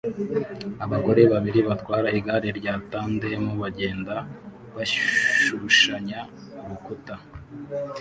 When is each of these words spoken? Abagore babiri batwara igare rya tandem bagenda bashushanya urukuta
Abagore 0.85 1.21
babiri 1.33 1.59
batwara 1.67 2.09
igare 2.19 2.49
rya 2.59 2.73
tandem 2.91 3.43
bagenda 3.61 4.15
bashushanya 4.75 6.19
urukuta 6.61 7.15